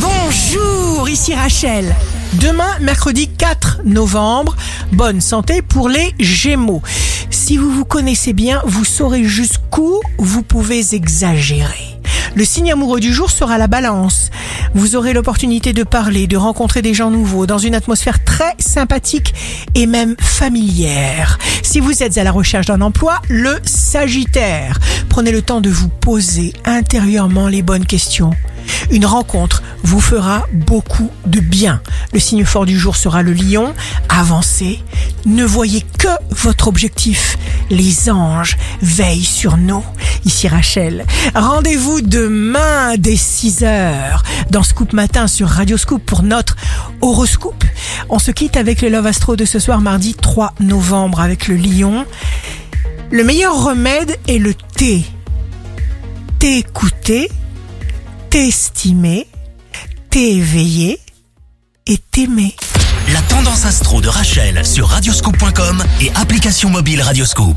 [0.00, 1.94] Bonjour, ici Rachel.
[2.34, 4.56] Demain, mercredi 4 novembre,
[4.92, 6.82] bonne santé pour les Gémeaux.
[7.30, 11.98] Si vous vous connaissez bien, vous saurez jusqu'où vous pouvez exagérer.
[12.34, 14.30] Le signe amoureux du jour sera la balance.
[14.74, 19.34] Vous aurez l'opportunité de parler, de rencontrer des gens nouveaux dans une atmosphère très sympathique
[19.74, 21.38] et même familière.
[21.62, 24.78] Si vous êtes à la recherche d'un emploi, le Sagittaire.
[25.08, 28.30] Prenez le temps de vous poser intérieurement les bonnes questions.
[28.90, 31.80] Une rencontre vous fera beaucoup de bien.
[32.12, 33.74] Le signe fort du jour sera le lion.
[34.08, 34.82] Avancez.
[35.26, 37.38] Ne voyez que votre objectif.
[37.70, 39.84] Les anges veillent sur nous.
[40.24, 41.06] Ici Rachel.
[41.34, 46.56] Rendez-vous demain dès 6 heures dans Scoop Matin sur Radio Scoop pour notre
[47.00, 47.64] horoscope.
[48.08, 51.56] On se quitte avec le Love Astro de ce soir mardi 3 novembre avec le
[51.56, 52.04] lion.
[53.10, 55.04] Le meilleur remède est le thé.
[56.38, 57.30] T'écouter
[58.30, 59.26] t'estimer,
[60.10, 61.00] t'éveiller
[61.86, 62.54] et t'aimer.
[63.12, 67.56] La tendance astro de Rachel sur radioscoop.com et application mobile Radioscoop.